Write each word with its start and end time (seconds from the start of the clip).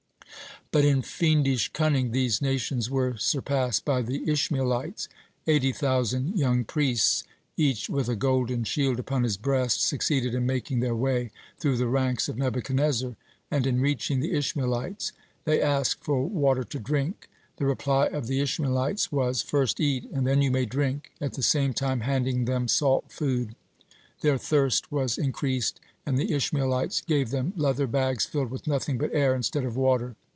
(52) 0.71 0.71
But 0.71 0.89
in 0.89 1.01
fiendish 1.01 1.73
cunning 1.73 2.11
these 2.11 2.41
nations 2.41 2.89
were 2.89 3.17
surpassed 3.17 3.83
by 3.83 4.01
the 4.01 4.23
Ishmaelites. 4.31 5.09
Eighty 5.45 5.73
thousand 5.73 6.39
young 6.39 6.63
priests, 6.63 7.25
each 7.57 7.89
with 7.89 8.07
a 8.07 8.15
golden 8.15 8.63
shield 8.63 8.97
upon 8.97 9.23
his 9.23 9.35
breast, 9.35 9.83
succeeded 9.83 10.33
in 10.33 10.45
making 10.45 10.79
their 10.79 10.95
way 10.95 11.29
through 11.59 11.75
the 11.75 11.89
ranks 11.89 12.29
of 12.29 12.37
Nebuchadnezzar 12.37 13.17
and 13.51 13.67
in 13.67 13.81
reaching 13.81 14.21
the 14.21 14.31
Ishmaelites. 14.31 15.11
They 15.43 15.59
asked 15.61 16.05
for 16.05 16.25
water 16.25 16.63
to 16.63 16.79
drink. 16.79 17.27
The 17.57 17.65
reply 17.65 18.05
of 18.05 18.27
the 18.27 18.39
Ishmaelites 18.39 19.11
was: 19.11 19.41
"First 19.41 19.81
eat, 19.81 20.09
and 20.13 20.25
then 20.25 20.41
you 20.41 20.51
may 20.51 20.63
drink," 20.65 21.11
at 21.19 21.33
the 21.33 21.43
same 21.43 21.73
time 21.73 21.99
handing 21.99 22.45
them 22.45 22.69
salt 22.69 23.11
food. 23.11 23.55
Their 24.21 24.37
thirst 24.37 24.89
was 24.89 25.17
increased, 25.17 25.81
and 26.05 26.17
the 26.17 26.33
Ishmaelites 26.33 27.01
gave 27.01 27.29
them 27.31 27.51
leather 27.57 27.87
bags 27.87 28.23
filled 28.23 28.51
with 28.51 28.67
nothing 28.67 28.97
but 28.97 29.13
air 29.13 29.35
instead 29.35 29.65
of 29.65 29.75
water. 29.75 30.15